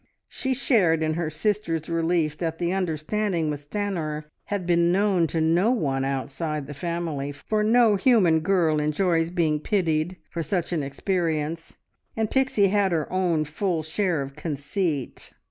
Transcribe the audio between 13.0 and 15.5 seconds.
own full share of conceit.